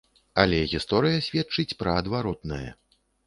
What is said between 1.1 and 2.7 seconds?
сведчыць пра адваротнае.